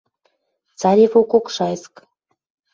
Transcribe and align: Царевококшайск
Царевококшайск 0.79 1.93